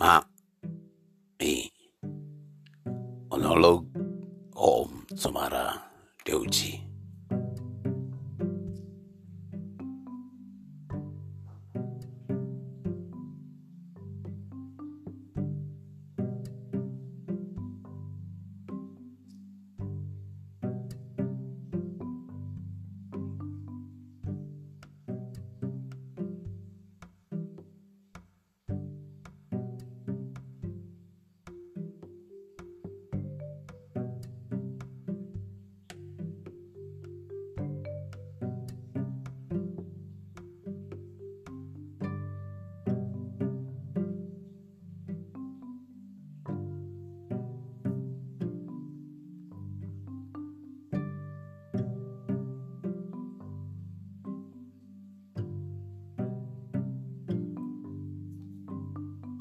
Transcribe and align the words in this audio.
Mak, 0.00 0.24
nih, 1.44 1.68
monolog 3.28 3.84
Om 4.56 5.04
Sumara 5.12 5.76
Deuci. 6.24 6.89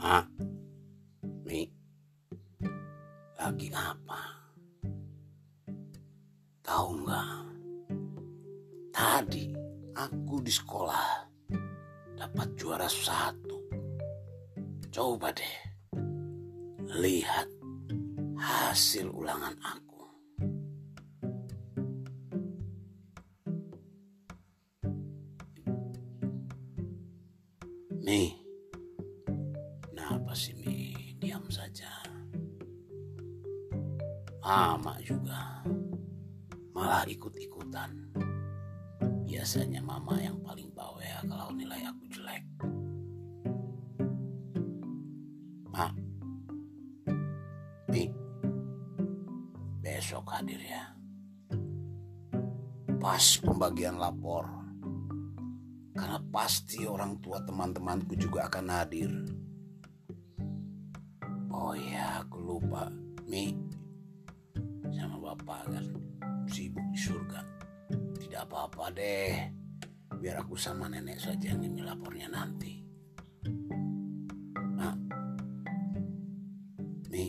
Ah, 0.09 0.25
Mi, 1.45 1.69
lagi 3.37 3.69
apa? 3.69 4.41
Tahu 6.65 7.05
nggak? 7.05 7.33
Tadi 8.89 9.53
aku 9.93 10.41
di 10.41 10.49
sekolah 10.49 11.29
dapat 12.17 12.57
juara 12.57 12.89
satu. 12.89 13.69
Coba 14.89 15.29
deh, 15.29 15.57
lihat 16.97 17.45
hasil 18.33 19.13
ulangan 19.13 19.53
aku. 19.61 20.01
Mi, 28.01 28.48
kenapa 30.29 30.45
sih 30.45 31.17
diam 31.17 31.41
saja? 31.49 31.89
Mama 34.45 34.93
juga 35.01 35.65
malah 36.69 37.01
ikut-ikutan. 37.09 38.13
Biasanya 39.25 39.81
mama 39.81 40.21
yang 40.21 40.37
paling 40.45 40.69
bawel 40.77 41.17
kalau 41.25 41.49
nilai 41.57 41.81
aku 41.81 42.05
jelek. 42.13 42.45
Mak, 45.73 45.97
Mi, 47.89 48.13
besok 49.81 50.29
hadir 50.29 50.61
ya. 50.61 50.93
Pas 53.01 53.25
pembagian 53.41 53.97
lapor, 53.97 54.45
karena 55.97 56.21
pasti 56.29 56.85
orang 56.85 57.17
tua 57.17 57.41
teman-temanku 57.41 58.13
juga 58.13 58.45
akan 58.45 58.69
hadir. 58.69 59.09
Oh 61.59 61.75
iya, 61.75 62.23
aku 62.23 62.39
lupa. 62.39 62.87
Mi, 63.27 63.51
sama 64.95 65.19
bapak 65.19 65.67
kan 65.67 65.85
sibuk 66.47 66.87
di 66.95 66.99
surga. 67.03 67.43
Tidak 68.15 68.47
apa-apa 68.47 68.87
deh. 68.95 69.35
Biar 70.23 70.39
aku 70.39 70.55
sama 70.55 70.87
nenek 70.87 71.19
saja 71.19 71.51
yang 71.51 71.59
ini 71.59 71.83
lapornya 71.83 72.31
nanti. 72.31 72.79
Mak, 74.55 74.97
Mi, 77.11 77.27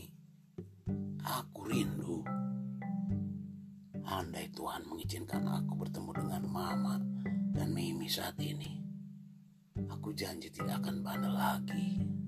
aku 1.26 1.60
rindu. 1.66 2.22
Andai 4.06 4.46
Tuhan 4.54 4.86
mengizinkan 4.86 5.42
aku 5.42 5.74
bertemu 5.74 6.10
dengan 6.14 6.42
Mama 6.46 6.94
dan 7.50 7.74
Mimi 7.74 8.06
saat 8.06 8.38
ini. 8.38 8.78
Aku 9.90 10.14
janji 10.14 10.54
tidak 10.54 10.86
akan 10.86 11.02
bandel 11.02 11.34
lagi. 11.34 12.19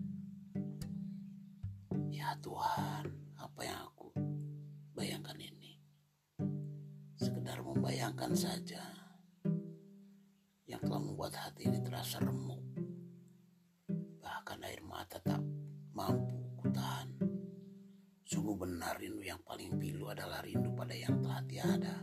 Ya 2.33 2.41
Tuhan, 2.41 3.05
apa 3.45 3.61
yang 3.61 3.93
aku 3.93 4.09
bayangkan 4.97 5.37
ini? 5.37 5.77
Sekedar 7.13 7.61
membayangkan 7.61 8.33
saja 8.33 8.81
yang 10.65 10.81
telah 10.81 11.13
membuat 11.13 11.37
hati 11.37 11.69
ini 11.69 11.77
terasa 11.85 12.25
remuk. 12.25 12.65
Bahkan 14.25 14.65
air 14.65 14.81
mata 14.81 15.21
tak 15.21 15.45
mampu 15.93 16.57
kutahan. 16.57 17.13
Sungguh 18.25 18.57
benar 18.57 18.97
rindu 18.97 19.21
yang 19.21 19.45
paling 19.45 19.77
pilu 19.77 20.09
adalah 20.09 20.41
rindu 20.41 20.73
pada 20.73 20.97
yang 20.97 21.21
telah 21.21 21.45
tiada. 21.45 22.01